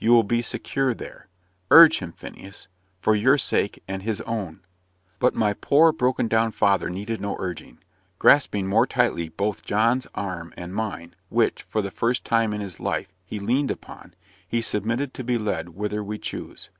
You 0.00 0.10
will 0.10 0.24
be 0.24 0.42
secure 0.42 0.92
there. 0.92 1.28
Urge 1.70 2.00
him, 2.00 2.10
Phineas 2.10 2.66
for 3.00 3.14
your 3.14 3.38
sake 3.38 3.80
and 3.86 4.02
his 4.02 4.20
own." 4.22 4.62
But 5.20 5.36
my 5.36 5.52
poor 5.52 5.92
broken 5.92 6.26
down 6.26 6.50
father 6.50 6.90
needed 6.90 7.20
no 7.20 7.36
urging. 7.38 7.78
Grasping 8.18 8.66
more 8.66 8.88
tightly 8.88 9.28
both 9.28 9.62
John's 9.64 10.08
arm 10.16 10.52
and 10.56 10.74
mine, 10.74 11.14
which, 11.28 11.62
for 11.62 11.80
the 11.80 11.92
first 11.92 12.24
time 12.24 12.52
in 12.52 12.60
his 12.60 12.80
life, 12.80 13.14
he 13.24 13.38
leaned 13.38 13.70
upon, 13.70 14.14
he 14.48 14.62
submitted 14.62 15.14
to 15.14 15.22
be 15.22 15.38
led 15.38 15.68
whither 15.76 16.02
we 16.02 16.18
chose. 16.18 16.70